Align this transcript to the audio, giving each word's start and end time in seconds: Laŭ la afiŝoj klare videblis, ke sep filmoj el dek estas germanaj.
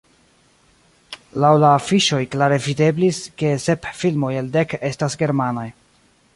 Laŭ 1.43 1.51
la 1.63 1.69
afiŝoj 1.81 2.21
klare 2.37 2.59
videblis, 2.69 3.21
ke 3.43 3.53
sep 3.67 3.87
filmoj 4.01 4.35
el 4.41 4.53
dek 4.59 4.77
estas 4.93 5.23
germanaj. 5.25 5.71